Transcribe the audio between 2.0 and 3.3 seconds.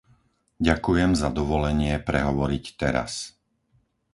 prehovoriť teraz.